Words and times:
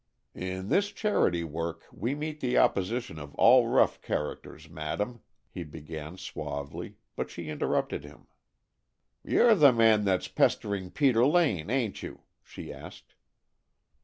"In 0.33 0.69
this 0.69 0.89
charity 0.91 1.43
work 1.43 1.85
we 1.91 2.15
meet 2.15 2.39
the 2.39 2.57
opposition 2.57 3.19
of 3.19 3.35
all 3.35 3.67
rough 3.67 4.01
characters, 4.01 4.67
Madame," 4.67 5.21
he 5.47 5.63
began 5.63 6.17
suavely, 6.17 6.95
but 7.15 7.29
she 7.29 7.49
interrupted 7.49 8.03
him. 8.03 8.25
"You 9.23 9.43
're 9.45 9.53
the 9.53 9.71
man 9.71 10.03
that's 10.03 10.27
pestering 10.27 10.89
Peter 10.89 11.23
Lane, 11.23 11.69
ain't 11.69 12.01
you?" 12.01 12.21
she 12.41 12.73
asked. 12.73 13.13